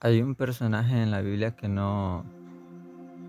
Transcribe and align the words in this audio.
Hay 0.00 0.22
un 0.22 0.36
personaje 0.36 1.02
en 1.02 1.10
la 1.10 1.22
Biblia 1.22 1.56
que 1.56 1.66
no, 1.66 2.24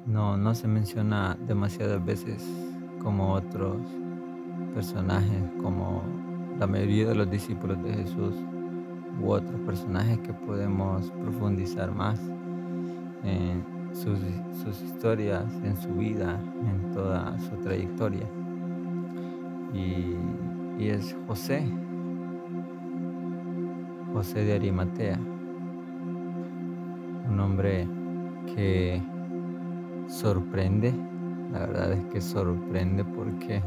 no, 0.05 0.37
no 0.37 0.53
se 0.53 0.67
menciona 0.67 1.35
demasiadas 1.47 2.05
veces 2.05 2.47
como 3.01 3.33
otros 3.33 3.75
personajes, 4.75 5.41
como 5.63 6.03
la 6.59 6.67
mayoría 6.67 7.07
de 7.07 7.15
los 7.15 7.31
discípulos 7.31 7.81
de 7.81 7.93
Jesús 7.95 8.35
u 9.19 9.31
otros 9.31 9.59
personajes 9.61 10.19
que 10.19 10.31
podemos 10.31 11.09
profundizar 11.09 11.91
más 11.91 12.19
en 13.23 13.65
sus, 13.91 14.19
sus 14.61 14.79
historias, 14.83 15.51
en 15.63 15.75
su 15.75 15.89
vida, 15.95 16.39
en 16.67 16.91
toda 16.93 17.35
su 17.39 17.55
trayectoria. 17.63 18.29
Y, 19.73 20.15
y 20.77 20.89
es 20.89 21.17
José, 21.25 21.67
José 24.13 24.45
de 24.45 24.53
Arimatea 24.53 25.19
un 27.29 27.39
hombre 27.39 27.87
que 28.55 29.01
sorprende, 30.07 30.93
la 31.51 31.59
verdad 31.59 31.93
es 31.93 32.05
que 32.05 32.21
sorprende 32.21 33.03
porque 33.05 33.61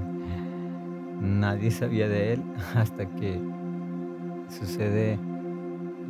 nadie 1.21 1.71
sabía 1.71 2.09
de 2.09 2.35
él 2.35 2.43
hasta 2.75 3.07
que 3.07 3.41
sucede 4.49 5.19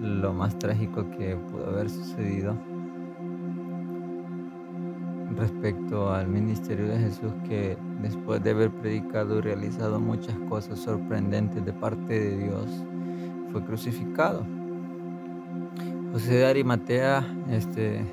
lo 0.01 0.33
más 0.33 0.59
trágico 0.59 1.09
que 1.11 1.37
pudo 1.37 1.69
haber 1.69 1.89
sucedido 1.91 2.57
respecto 5.37 6.13
al 6.13 6.29
ministerio 6.29 6.89
de 6.89 6.99
Jesús 6.99 7.33
que 7.49 7.77
después 8.01 8.43
de 8.43 8.51
haber 8.51 8.71
predicado 8.71 9.39
y 9.39 9.43
realizado 9.43 9.99
muchas 10.01 10.37
cosas 10.49 10.79
sorprendentes 10.79 11.65
de 11.65 11.73
parte 11.73 12.19
de 12.19 12.45
Dios, 12.45 12.67
fue 13.51 13.63
crucificado. 13.65 14.45
José 16.13 16.35
de 16.35 16.45
Arimatea 16.45 17.27
este, 17.51 18.05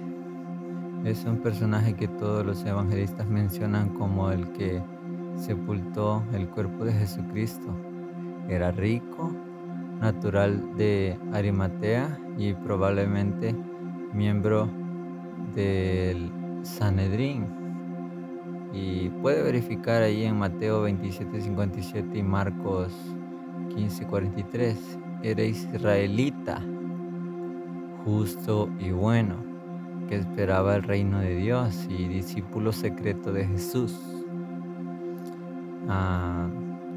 es 1.03 1.25
un 1.25 1.39
personaje 1.43 1.95
que 1.95 2.07
todos 2.07 2.45
los 2.45 2.63
evangelistas 2.63 3.27
mencionan 3.27 3.89
como 3.89 4.31
el 4.31 4.53
que 4.53 4.81
sepultó 5.35 6.23
el 6.31 6.47
cuerpo 6.47 6.85
de 6.85 6.93
Jesucristo. 6.93 7.75
Era 8.47 8.71
rico, 8.71 9.35
natural 9.99 10.77
de 10.77 11.19
Arimatea 11.33 12.17
y 12.37 12.53
probablemente 12.53 13.53
miembro 14.13 14.69
del 15.53 16.31
Sanedrín. 16.63 17.47
Y 18.71 19.09
puede 19.09 19.43
verificar 19.43 20.03
ahí 20.03 20.23
en 20.23 20.37
Mateo 20.37 20.83
27, 20.83 21.41
57 21.41 22.17
y 22.17 22.23
Marcos 22.23 22.93
15, 23.75 24.05
43. 24.05 24.99
Era 25.21 25.43
israelita 25.43 26.63
justo 28.09 28.69
y 28.79 28.89
bueno, 28.89 29.35
que 30.07 30.15
esperaba 30.15 30.75
el 30.75 30.83
reino 30.83 31.19
de 31.19 31.35
Dios 31.35 31.87
y 31.89 32.07
discípulo 32.07 32.71
secreto 32.71 33.31
de 33.31 33.45
Jesús. 33.45 33.99
Ah, 35.87 36.47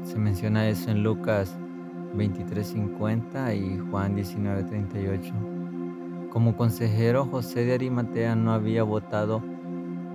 se 0.03 0.17
menciona 0.17 0.67
eso 0.67 0.89
en 0.89 1.03
Lucas 1.03 1.55
23:50 2.15 3.53
y 3.53 3.77
Juan 3.91 4.15
19:38. 4.15 5.33
Como 6.31 6.57
consejero, 6.57 7.25
José 7.25 7.63
de 7.63 7.73
Arimatea 7.73 8.35
no 8.35 8.51
había 8.51 8.81
votado 8.81 9.43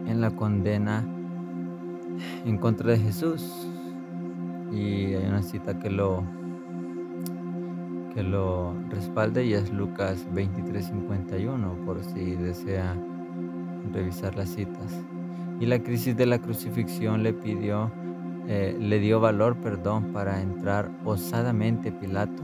en 0.06 0.20
la 0.20 0.33
condena 0.33 1.06
en 2.44 2.58
contra 2.58 2.90
de 2.90 2.98
Jesús. 2.98 3.68
Y 4.72 5.14
hay 5.14 5.27
una 5.27 5.42
cita 5.42 5.78
que 5.78 5.90
lo 5.90 6.24
que 8.19 8.24
lo 8.24 8.74
respalde 8.91 9.44
y 9.44 9.52
es 9.52 9.72
Lucas 9.72 10.27
23:51 10.34 11.84
por 11.86 12.02
si 12.02 12.34
desea 12.34 12.97
revisar 13.92 14.34
las 14.34 14.48
citas. 14.48 15.05
Y 15.61 15.66
la 15.66 15.78
crisis 15.78 16.16
de 16.16 16.27
la 16.27 16.41
crucifixión 16.41 17.22
le 17.22 17.33
pidió, 17.33 17.92
eh, 18.48 18.77
le 18.77 18.98
dio 18.98 19.20
valor, 19.20 19.56
perdón, 19.58 20.12
para 20.12 20.42
entrar 20.42 20.90
osadamente 21.05 21.92
Pilato, 21.92 22.42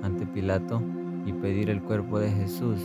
ante 0.00 0.26
Pilato 0.26 0.80
y 1.26 1.32
pedir 1.32 1.68
el 1.68 1.82
cuerpo 1.82 2.20
de 2.20 2.30
Jesús. 2.30 2.80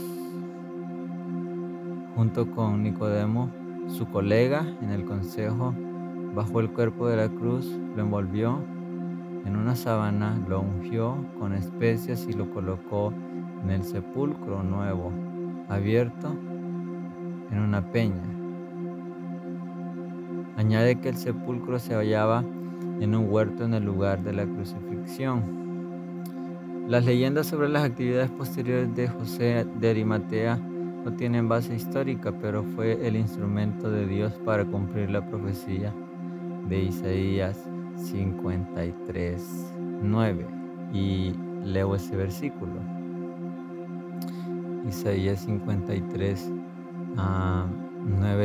Junto 2.16 2.50
con 2.50 2.82
Nicodemo, 2.82 3.52
su 3.86 4.06
colega 4.06 4.66
en 4.82 4.90
el 4.90 5.04
consejo, 5.04 5.72
bajó 6.34 6.58
el 6.58 6.70
cuerpo 6.70 7.06
de 7.06 7.18
la 7.18 7.28
cruz, 7.28 7.70
lo 7.94 8.02
envolvió 8.02 8.64
en 9.44 9.56
una 9.56 9.74
sábana, 9.74 10.38
lo 10.48 10.60
ungió 10.60 11.16
con 11.38 11.54
especias 11.54 12.26
y 12.28 12.32
lo 12.32 12.50
colocó 12.50 13.12
en 13.62 13.70
el 13.70 13.82
sepulcro 13.82 14.62
nuevo, 14.62 15.12
abierto 15.68 16.28
en 17.50 17.58
una 17.58 17.82
peña. 17.90 18.22
Añade 20.56 20.96
que 21.00 21.08
el 21.08 21.16
sepulcro 21.16 21.78
se 21.78 21.94
hallaba 21.94 22.44
en 23.00 23.14
un 23.14 23.30
huerto 23.30 23.64
en 23.64 23.74
el 23.74 23.84
lugar 23.84 24.22
de 24.22 24.32
la 24.32 24.44
crucifixión. 24.44 25.58
Las 26.88 27.04
leyendas 27.04 27.46
sobre 27.46 27.68
las 27.68 27.84
actividades 27.84 28.30
posteriores 28.30 28.94
de 28.94 29.08
José 29.08 29.66
de 29.78 29.90
Arimatea 29.90 30.56
no 30.56 31.12
tienen 31.12 31.48
base 31.48 31.74
histórica, 31.74 32.32
pero 32.40 32.64
fue 32.64 33.06
el 33.06 33.16
instrumento 33.16 33.90
de 33.90 34.06
Dios 34.06 34.32
para 34.44 34.64
cumplir 34.64 35.10
la 35.10 35.24
profecía 35.24 35.94
de 36.68 36.82
Isaías 36.82 37.68
53, 37.98 39.42
9. 40.02 40.46
Y 40.92 41.34
leo 41.64 41.94
ese 41.94 42.16
versículo. 42.16 42.72
Isaías 44.88 45.40
53, 45.40 46.52
9 47.14 47.16
ah, 47.18 47.66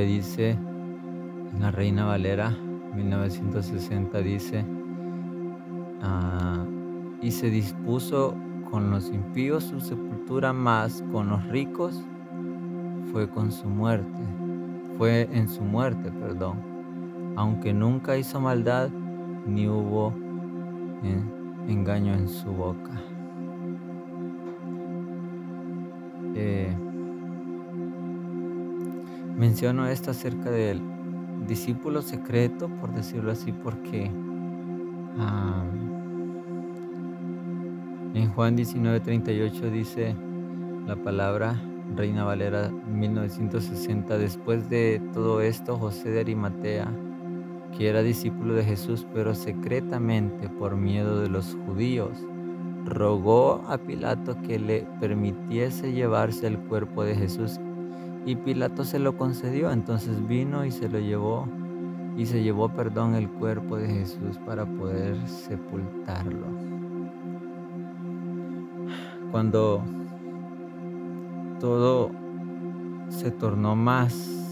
dice, 0.05 0.49
en 0.51 1.61
la 1.61 1.71
Reina 1.71 2.05
Valera 2.05 2.49
1960 2.95 4.19
dice, 4.19 4.65
ah, 6.01 6.65
y 7.21 7.31
se 7.31 7.49
dispuso 7.49 8.35
con 8.69 8.89
los 8.91 9.09
impíos 9.09 9.65
su 9.65 9.79
sepultura 9.79 10.51
más 10.51 11.03
con 11.11 11.29
los 11.29 11.47
ricos 11.47 12.03
fue 13.11 13.29
con 13.29 13.51
su 13.51 13.69
muerte, 13.69 14.19
fue 14.97 15.29
en 15.31 15.47
su 15.47 15.61
muerte, 15.61 16.11
perdón, 16.11 16.59
aunque 17.35 17.71
nunca 17.71 18.17
hizo 18.17 18.41
maldad 18.41 18.89
ni 19.45 19.67
hubo 19.67 20.13
eh, 21.03 21.21
engaño 21.67 22.13
en 22.13 22.27
su 22.27 22.51
boca. 22.51 23.01
Eh, 26.35 26.75
menciono 29.35 29.87
esto 29.87 30.11
acerca 30.11 30.49
del 30.49 30.81
discípulo 31.47 32.01
secreto, 32.01 32.69
por 32.79 32.93
decirlo 32.93 33.31
así, 33.31 33.51
porque 33.51 34.11
en 38.13 38.29
Juan 38.29 38.55
19:38 38.55 39.71
dice 39.71 40.15
la 40.87 40.95
palabra 40.95 41.61
Reina 41.95 42.23
Valera 42.23 42.69
1960, 42.69 44.17
después 44.17 44.69
de 44.69 45.01
todo 45.13 45.41
esto, 45.41 45.77
José 45.77 46.09
de 46.09 46.21
Arimatea, 46.21 46.91
que 47.77 47.89
era 47.89 48.01
discípulo 48.01 48.53
de 48.53 48.63
Jesús, 48.63 49.05
pero 49.13 49.33
secretamente 49.33 50.49
por 50.49 50.75
miedo 50.75 51.19
de 51.21 51.29
los 51.29 51.57
judíos, 51.65 52.17
rogó 52.85 53.63
a 53.67 53.77
Pilato 53.77 54.35
que 54.41 54.59
le 54.59 54.87
permitiese 54.99 55.93
llevarse 55.93 56.47
el 56.47 56.59
cuerpo 56.59 57.03
de 57.03 57.15
Jesús 57.15 57.59
y 58.25 58.35
Pilato 58.35 58.85
se 58.85 58.99
lo 58.99 59.17
concedió, 59.17 59.71
entonces 59.71 60.25
vino 60.27 60.65
y 60.65 60.71
se 60.71 60.87
lo 60.87 60.99
llevó 60.99 61.47
y 62.15 62.25
se 62.25 62.43
llevó, 62.43 62.69
perdón, 62.69 63.15
el 63.15 63.29
cuerpo 63.29 63.77
de 63.77 63.87
Jesús 63.87 64.37
para 64.45 64.65
poder 64.65 65.17
sepultarlo. 65.27 66.45
Cuando 69.31 69.83
todo 71.59 72.11
se 73.09 73.31
tornó 73.31 73.75
más 73.75 74.42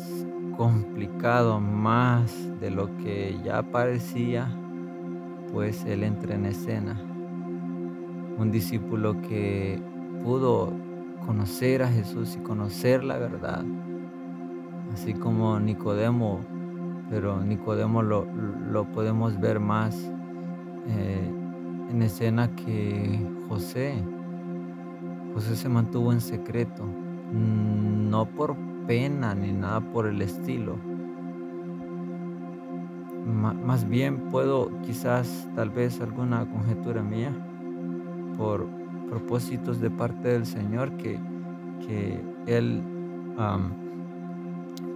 complicado 0.62 1.60
más 1.60 2.32
de 2.60 2.70
lo 2.70 2.96
que 2.98 3.36
ya 3.44 3.64
parecía, 3.64 4.48
pues 5.52 5.84
él 5.86 6.04
entra 6.04 6.36
en 6.36 6.46
escena. 6.46 7.02
Un 8.38 8.52
discípulo 8.52 9.20
que 9.24 9.82
pudo 10.24 10.72
conocer 11.26 11.82
a 11.82 11.88
Jesús 11.88 12.36
y 12.36 12.44
conocer 12.44 13.04
la 13.04 13.18
verdad, 13.18 13.66
así 14.94 15.16
como 15.16 15.60
Nicodemo, 15.60 16.42
pero 17.10 17.42
Nicodemo 17.42 18.04
lo, 18.04 18.86
podemos 18.94 19.40
ver 19.40 19.60
más 19.60 19.96
eh, 20.88 21.28
en 21.90 22.02
escena 22.04 22.56
que 22.56 23.20
José. 23.50 23.96
José 25.34 25.56
se 25.56 25.70
mantuvo 25.70 26.14
en 26.14 26.22
secreto, 26.22 26.86
no 27.34 28.28
por 28.28 28.71
pena 28.88 29.36
ni 29.36 29.52
nada 29.52 29.80
por 29.80 30.08
el 30.08 30.22
estilo. 30.22 30.78
más 33.26 33.88
bien 33.88 34.30
puedo 34.30 34.72
quizás 34.82 35.48
tal 35.56 35.70
vez 35.70 36.02
alguna 36.02 36.50
conjetura 36.50 37.02
mía 37.04 37.32
por 38.38 38.68
propósitos 39.10 39.80
de 39.80 39.90
parte 39.90 40.30
del 40.30 40.46
Señor 40.46 40.98
que, 40.98 41.20
que 41.86 42.20
él 42.48 42.82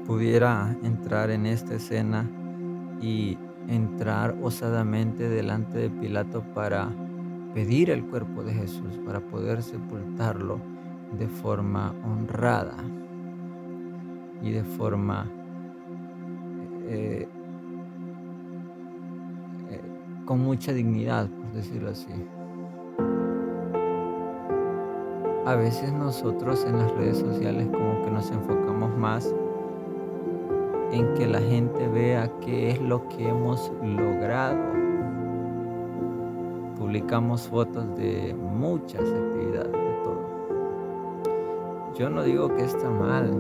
pudiera 0.06 0.76
entrar 0.84 1.30
en 1.30 1.46
esta 1.46 1.76
escena 1.76 2.30
y 3.02 3.38
entrar 3.68 4.36
osadamente 4.42 5.30
delante 5.30 5.78
de 5.78 5.90
Pilato 5.90 6.44
para 6.54 6.90
pedir 7.54 7.90
el 7.90 8.06
cuerpo 8.06 8.44
de 8.44 8.54
Jesús, 8.54 9.00
para 9.06 9.20
poder 9.20 9.64
sepultarlo 9.64 10.60
de 11.18 11.28
forma 11.28 11.94
honrada 12.04 12.78
y 14.42 14.52
de 14.52 14.64
forma 14.64 15.30
eh, 16.88 17.28
eh, 19.70 19.82
con 20.26 20.40
mucha 20.42 20.72
dignidad, 20.74 21.28
por 21.28 21.52
decirlo 21.54 21.90
así. 21.90 22.12
A 25.46 25.56
veces 25.56 25.94
nosotros 25.94 26.66
en 26.66 26.80
las 26.80 26.92
redes 26.94 27.20
sociales 27.20 27.68
como 27.68 28.02
que 28.04 28.12
nos 28.12 28.32
enfocamos 28.32 28.98
más 28.98 29.34
en 30.92 31.14
que 31.14 31.28
la 31.28 31.40
gente 31.40 31.88
vea 31.88 32.32
qué 32.42 32.72
es 32.72 32.82
lo 32.82 33.08
que 33.10 33.30
hemos 33.30 33.72
logrado. 33.82 34.58
Publicamos 36.78 37.48
fotos 37.48 37.96
de 37.96 38.34
muchas 38.34 39.02
actividades, 39.02 39.72
de 39.72 39.96
todo. 40.04 40.26
Yo 41.96 42.10
no 42.10 42.24
digo 42.24 42.48
que 42.56 42.64
está 42.64 42.90
mal, 42.90 43.32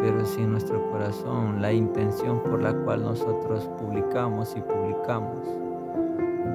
pero 0.00 0.24
si 0.24 0.46
nuestro 0.46 0.90
corazón, 0.90 1.60
la 1.60 1.72
intención 1.72 2.42
por 2.42 2.62
la 2.62 2.72
cual 2.72 3.02
nosotros 3.02 3.68
publicamos 3.78 4.56
y 4.56 4.60
publicamos 4.62 5.46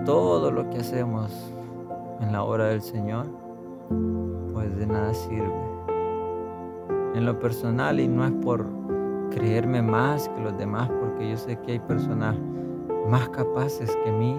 todo 0.06 0.51
lo 0.51 0.68
que 0.69 0.80
hacemos 0.80 1.31
en 2.21 2.31
la 2.31 2.44
hora 2.44 2.65
del 2.68 2.81
Señor, 2.81 3.27
pues 4.53 4.75
de 4.77 4.88
nada 4.88 5.13
sirve. 5.13 5.53
En 7.13 7.25
lo 7.25 7.39
personal 7.39 8.00
y 8.00 8.07
no 8.07 8.25
es 8.25 8.31
por 8.31 8.65
creerme 9.30 9.81
más 9.81 10.27
que 10.30 10.41
los 10.41 10.57
demás, 10.57 10.89
porque 11.00 11.30
yo 11.30 11.38
sé 11.38 11.57
que 11.62 11.74
hay 11.74 11.80
personas 11.80 12.36
más 13.09 13.30
capaces 13.30 13.95
que 14.03 14.12
mí, 14.12 14.36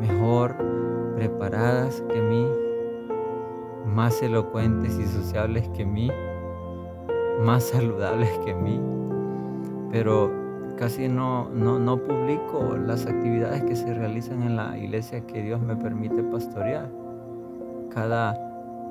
mejor 0.00 0.56
preparadas 1.16 2.02
que 2.08 2.20
mí, 2.20 2.46
más 3.86 4.22
elocuentes 4.22 4.98
y 4.98 5.06
sociables 5.06 5.68
que 5.70 5.84
mí, 5.84 6.10
más 7.40 7.64
saludables 7.64 8.30
que 8.44 8.54
mí, 8.54 8.80
pero 9.90 10.30
casi 10.76 11.08
no, 11.08 11.48
no, 11.50 11.78
no 11.78 11.98
publico 12.02 12.76
las 12.76 13.06
actividades 13.06 13.62
que 13.64 13.76
se 13.76 13.92
realizan 13.94 14.42
en 14.42 14.56
la 14.56 14.76
iglesia 14.76 15.20
que 15.26 15.42
Dios 15.42 15.60
me 15.60 15.76
permite 15.76 16.22
pastorear. 16.22 16.90
Cada 17.90 18.36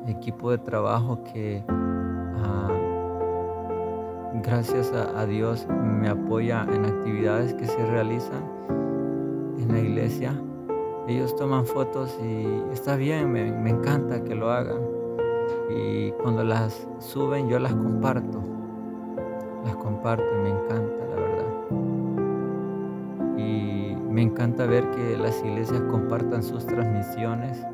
equipo 0.08 0.52
de 0.52 0.58
trabajo 0.58 1.24
que 1.32 1.64
gracias 4.44 4.92
a, 4.92 5.26
Dios 5.26 5.68
me 5.68 6.08
apoya 6.10 6.68
en 6.72 6.86
actividades 6.86 7.54
que 7.54 7.66
se 7.66 7.86
realizan 7.86 8.44
en 9.58 9.70
la 9.70 9.80
iglesia. 9.80 10.40
Ellos 11.08 11.36
toman 11.36 11.66
fotos 11.66 12.18
y 12.24 12.46
está 12.72 12.96
bien, 12.96 13.32
me, 13.32 13.52
me 13.52 13.72
encanta 13.72 14.24
que 14.24 14.36
lo 14.36 14.52
hagan. 14.52 14.95
Y 15.70 16.12
cuando 16.22 16.44
las 16.44 16.88
suben 17.00 17.48
yo 17.50 17.60
las 17.60 17.74
comparto. 17.74 18.42
Las 19.66 19.76
comparto 19.78 20.24
y 20.24 20.44
me 20.44 20.50
encanta, 20.50 21.06
la 21.10 21.16
verdad. 21.16 21.46
Y 23.38 23.96
me 24.10 24.22
encanta 24.22 24.66
ver 24.66 24.90
que 24.92 25.18
las 25.18 25.44
iglesias 25.44 25.82
compartan 25.90 26.44
sus 26.44 26.66
transmisiones, 26.66 27.66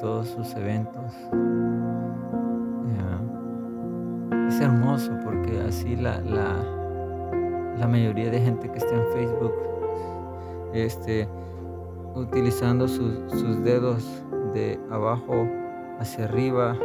todos 0.00 0.28
sus 0.28 0.54
eventos 0.54 1.14
es 4.48 4.60
hermoso 4.60 5.12
porque 5.22 5.60
así 5.60 5.94
la, 5.94 6.20
la, 6.20 7.86
mayoría 7.86 8.30
de 8.30 8.40
gente 8.40 8.68
que 8.70 8.78
está 8.78 8.94
en 8.94 9.06
Facebook, 9.12 9.52
este, 10.74 11.28
utilizando 12.14 12.88
sus, 12.88 13.30
sus 13.30 13.62
dedos 13.62 14.04
de 14.52 14.78
abajo 14.90 15.46
hacia 15.98 16.24
arriba, 16.24 16.76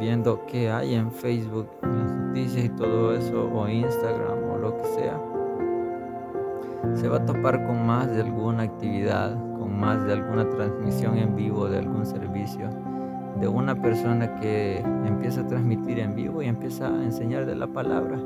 viendo 0.00 0.46
qué 0.46 0.70
hay 0.70 0.94
en 0.94 1.12
Facebook, 1.12 1.68
las 1.82 2.16
noticias 2.16 2.64
y 2.64 2.68
todo 2.70 3.14
eso, 3.14 3.50
o 3.52 3.68
Instagram 3.68 4.50
o 4.50 4.56
lo 4.56 4.76
que 4.78 4.84
sea, 4.84 5.20
se 6.94 7.06
va 7.06 7.18
a 7.18 7.26
topar 7.26 7.66
con 7.66 7.86
más 7.86 8.10
de 8.10 8.22
alguna 8.22 8.62
actividad, 8.62 9.34
con 9.58 9.78
más 9.78 10.02
de 10.06 10.14
alguna 10.14 10.48
transmisión 10.48 11.18
en 11.18 11.36
vivo 11.36 11.68
de 11.68 11.78
algún 11.78 12.06
servicio 12.06 12.70
de 13.38 13.46
una 13.46 13.74
persona 13.80 14.34
que 14.36 14.78
empieza 14.78 15.42
a 15.42 15.46
transmitir 15.46 15.98
en 15.98 16.14
vivo 16.14 16.42
y 16.42 16.46
empieza 16.46 16.88
a 16.88 17.04
enseñar 17.04 17.44
de 17.46 17.54
la 17.54 17.66
palabra. 17.66 18.18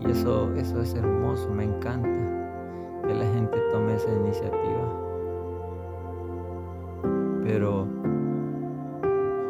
Y 0.00 0.10
eso, 0.10 0.50
eso 0.54 0.80
es 0.80 0.94
hermoso, 0.94 1.50
me 1.50 1.64
encanta 1.64 2.08
que 3.06 3.14
la 3.14 3.24
gente 3.34 3.58
tome 3.72 3.94
esa 3.94 4.10
iniciativa. 4.10 4.56
Pero 7.44 7.86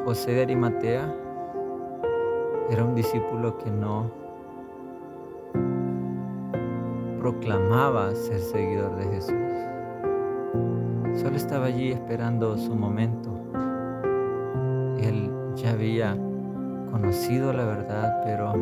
José 0.05 0.33
de 0.33 0.43
Arimatea 0.43 1.15
era 2.71 2.85
un 2.85 2.95
discípulo 2.95 3.59
que 3.59 3.71
no 3.71 4.11
proclamaba 7.19 8.15
ser 8.15 8.41
seguidor 8.41 8.97
de 8.97 9.05
Jesús. 9.05 9.35
Solo 11.21 11.37
estaba 11.37 11.67
allí 11.67 11.93
esperando 11.93 12.57
su 12.57 12.75
momento 12.75 13.41
él 15.03 15.31
ya 15.57 15.71
había 15.71 16.17
conocido 16.91 17.53
la 17.53 17.65
verdad, 17.65 18.21
pero 18.25 18.53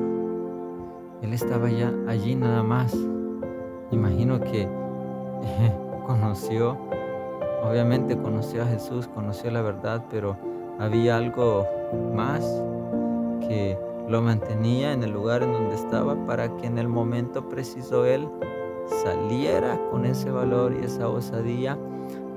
él 1.22 1.32
estaba 1.32 1.68
ya 1.70 1.92
allí 2.06 2.34
nada 2.34 2.62
más. 2.62 2.96
Imagino 3.90 4.40
que 4.40 4.68
conoció, 6.06 6.76
obviamente 7.62 8.16
conoció 8.16 8.62
a 8.62 8.66
Jesús, 8.66 9.08
conoció 9.08 9.50
la 9.50 9.62
verdad, 9.62 10.04
pero 10.10 10.36
había 10.78 11.16
algo 11.16 11.66
más 12.14 12.44
que 13.40 13.78
lo 14.08 14.22
mantenía 14.22 14.92
en 14.92 15.02
el 15.02 15.12
lugar 15.12 15.42
en 15.42 15.52
donde 15.52 15.74
estaba 15.74 16.14
para 16.26 16.56
que 16.56 16.66
en 16.66 16.78
el 16.78 16.88
momento 16.88 17.46
preciso 17.48 18.06
él 18.06 18.26
saliera 19.04 19.78
con 19.90 20.06
ese 20.06 20.30
valor 20.30 20.72
y 20.72 20.84
esa 20.84 21.08
osadía 21.08 21.78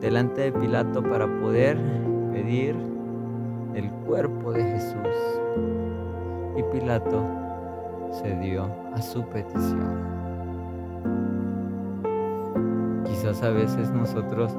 delante 0.01 0.41
de 0.41 0.51
Pilato 0.51 1.01
para 1.01 1.27
poder 1.39 1.77
pedir 2.33 2.75
el 3.73 3.89
cuerpo 4.05 4.51
de 4.51 4.63
Jesús. 4.63 4.97
Y 6.57 6.63
Pilato 6.73 7.23
cedió 8.21 8.67
a 8.93 9.01
su 9.01 9.23
petición. 9.27 10.21
Quizás 13.05 13.41
a 13.43 13.49
veces 13.51 13.89
nosotros 13.91 14.51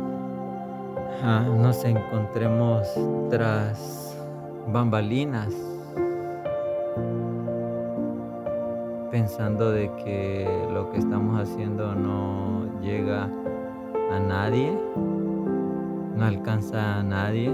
ah, 1.22 1.44
nos 1.58 1.84
encontremos 1.84 2.88
tras 3.28 4.16
bambalinas 4.72 5.71
pensando 9.12 9.70
de 9.70 9.92
que 10.02 10.48
lo 10.72 10.90
que 10.90 10.98
estamos 10.98 11.38
haciendo 11.38 11.94
no 11.94 12.80
llega 12.80 13.24
a 14.10 14.18
nadie, 14.18 14.76
no 16.16 16.24
alcanza 16.24 16.98
a 16.98 17.02
nadie 17.04 17.52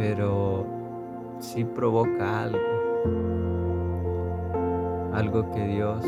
pero 0.00 0.64
sí 1.40 1.62
provoca 1.62 2.44
algo, 2.44 2.58
algo 5.12 5.50
que 5.50 5.66
Dios 5.66 6.02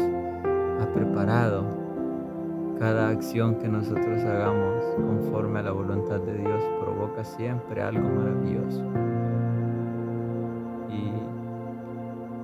ha 0.80 0.86
preparado. 0.94 1.64
Cada 2.78 3.10
acción 3.10 3.56
que 3.56 3.68
nosotros 3.68 4.24
hagamos 4.24 4.82
conforme 4.96 5.58
a 5.58 5.62
la 5.64 5.72
voluntad 5.72 6.20
de 6.20 6.38
Dios 6.38 6.62
provoca 6.80 7.22
siempre 7.22 7.82
algo 7.82 8.08
maravilloso. 8.08 8.82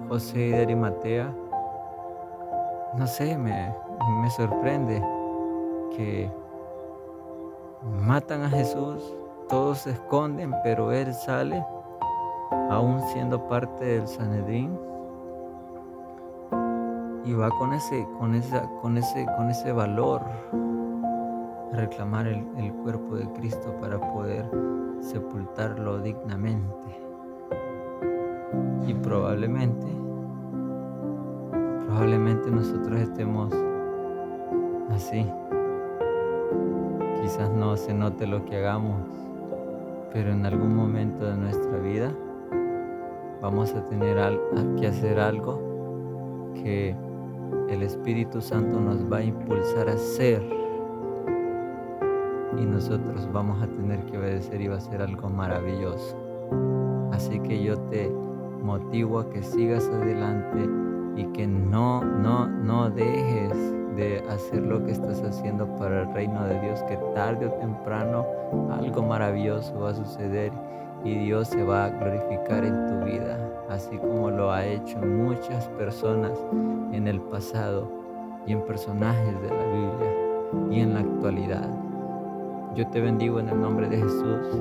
José 0.08 0.38
de 0.38 0.62
Arimatea, 0.62 1.34
no 2.96 3.06
sé, 3.06 3.36
me, 3.36 3.74
me 4.22 4.30
sorprende 4.30 5.02
que 5.96 6.30
matan 8.06 8.42
a 8.42 8.50
Jesús 8.50 9.14
todos 9.48 9.78
se 9.78 9.90
esconden, 9.90 10.54
pero 10.62 10.92
él 10.92 11.12
sale, 11.14 11.64
aún 12.70 13.00
siendo 13.12 13.48
parte 13.48 13.84
del 13.84 14.06
Sanedrín, 14.06 14.78
y 17.24 17.32
va 17.34 17.50
con 17.50 17.72
ese, 17.72 18.06
con 18.18 18.34
esa, 18.34 18.62
con 18.80 18.96
ese, 18.96 19.26
con 19.36 19.50
ese 19.50 19.72
valor 19.72 20.22
a 21.72 21.76
reclamar 21.76 22.26
el, 22.26 22.46
el 22.56 22.72
cuerpo 22.72 23.16
de 23.16 23.26
Cristo 23.32 23.74
para 23.80 23.98
poder 24.12 24.48
sepultarlo 25.00 25.98
dignamente. 25.98 27.00
Y 28.86 28.94
probablemente, 28.94 29.86
probablemente 31.98 32.48
nosotros 32.48 33.00
estemos 33.00 33.52
así. 34.90 35.26
Quizás 37.20 37.50
no 37.50 37.76
se 37.76 37.92
note 37.92 38.24
lo 38.24 38.44
que 38.44 38.56
hagamos, 38.58 39.00
pero 40.12 40.30
en 40.30 40.46
algún 40.46 40.76
momento 40.76 41.26
de 41.26 41.36
nuestra 41.36 41.76
vida 41.80 42.12
vamos 43.42 43.74
a 43.74 43.84
tener 43.86 44.16
que 44.78 44.86
hacer 44.86 45.18
algo 45.18 46.52
que 46.62 46.94
el 47.68 47.82
Espíritu 47.82 48.40
Santo 48.40 48.80
nos 48.80 49.12
va 49.12 49.16
a 49.16 49.24
impulsar 49.24 49.88
a 49.88 49.94
hacer 49.94 50.40
y 52.56 52.64
nosotros 52.64 53.28
vamos 53.32 53.60
a 53.60 53.66
tener 53.66 54.04
que 54.04 54.18
obedecer 54.18 54.60
y 54.60 54.68
va 54.68 54.76
a 54.76 54.80
ser 54.80 55.02
algo 55.02 55.28
maravilloso. 55.30 56.16
Así 57.10 57.40
que 57.40 57.60
yo 57.60 57.76
te 57.88 58.08
motivo 58.62 59.18
a 59.18 59.28
que 59.30 59.42
sigas 59.42 59.88
adelante 59.88 60.87
y 61.18 61.24
que 61.32 61.48
no, 61.48 62.04
no, 62.04 62.46
no 62.46 62.88
dejes 62.90 63.52
de 63.96 64.22
hacer 64.30 64.62
lo 64.62 64.84
que 64.84 64.92
estás 64.92 65.20
haciendo 65.22 65.66
para 65.76 66.02
el 66.02 66.14
reino 66.14 66.44
de 66.44 66.60
Dios, 66.60 66.80
que 66.84 66.96
tarde 67.12 67.46
o 67.46 67.52
temprano 67.54 68.24
algo 68.70 69.02
maravilloso 69.02 69.80
va 69.80 69.90
a 69.90 69.94
suceder 69.94 70.52
y 71.04 71.16
Dios 71.18 71.48
se 71.48 71.64
va 71.64 71.86
a 71.86 71.90
glorificar 71.90 72.64
en 72.64 72.86
tu 72.86 73.04
vida, 73.04 73.36
así 73.68 73.98
como 73.98 74.30
lo 74.30 74.52
ha 74.52 74.64
hecho 74.64 74.96
muchas 75.00 75.66
personas 75.70 76.38
en 76.92 77.08
el 77.08 77.20
pasado 77.20 77.90
y 78.46 78.52
en 78.52 78.62
personajes 78.62 79.42
de 79.42 79.48
la 79.48 79.64
Biblia 79.64 80.70
y 80.70 80.80
en 80.80 80.94
la 80.94 81.00
actualidad. 81.00 81.68
Yo 82.76 82.86
te 82.86 83.00
bendigo 83.00 83.40
en 83.40 83.48
el 83.48 83.60
nombre 83.60 83.88
de 83.88 83.96
Jesús 83.96 84.60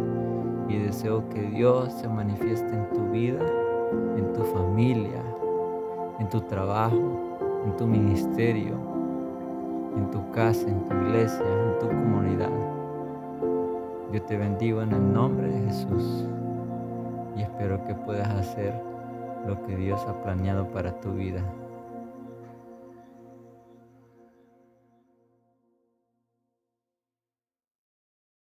y 0.67 0.79
deseo 0.79 1.29
que 1.29 1.41
Dios 1.43 1.93
se 1.93 2.07
manifieste 2.07 2.73
en 2.73 2.89
tu 2.89 3.11
vida, 3.11 3.45
en 4.17 4.33
tu 4.33 4.43
familia, 4.43 5.21
en 6.19 6.29
tu 6.29 6.41
trabajo, 6.41 7.39
en 7.65 7.75
tu 7.77 7.85
ministerio, 7.85 8.75
en 9.95 10.09
tu 10.11 10.29
casa, 10.31 10.67
en 10.67 10.83
tu 10.85 10.93
iglesia, 10.93 11.45
en 11.45 11.79
tu 11.79 11.87
comunidad. 11.87 12.51
Yo 14.11 14.21
te 14.23 14.37
bendigo 14.37 14.81
en 14.81 14.93
el 14.93 15.13
nombre 15.13 15.49
de 15.49 15.61
Jesús 15.67 16.25
y 17.35 17.41
espero 17.41 17.83
que 17.83 17.93
puedas 17.93 18.29
hacer 18.29 18.73
lo 19.45 19.61
que 19.65 19.75
Dios 19.75 20.03
ha 20.07 20.21
planeado 20.21 20.67
para 20.67 20.91
tu 20.99 21.11
vida. 21.13 21.41